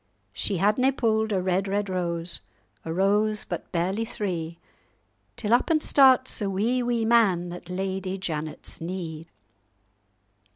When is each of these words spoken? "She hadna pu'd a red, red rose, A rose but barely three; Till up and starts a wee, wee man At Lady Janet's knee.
"She 0.33 0.57
hadna 0.57 0.91
pu'd 0.93 1.31
a 1.31 1.39
red, 1.39 1.67
red 1.67 1.87
rose, 1.87 2.41
A 2.83 2.91
rose 2.91 3.43
but 3.43 3.71
barely 3.71 4.03
three; 4.03 4.57
Till 5.37 5.53
up 5.53 5.69
and 5.69 5.83
starts 5.83 6.41
a 6.41 6.49
wee, 6.49 6.81
wee 6.81 7.05
man 7.05 7.53
At 7.53 7.69
Lady 7.69 8.17
Janet's 8.17 8.81
knee. 8.81 9.27